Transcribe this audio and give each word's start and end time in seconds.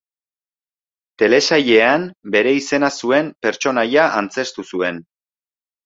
Telesailean, 1.23 2.09
bere 2.37 2.55
izena 2.63 2.91
duen 2.99 3.31
pertsonaia 3.47 4.11
antzeztu 4.25 4.71
zuen. 4.73 5.03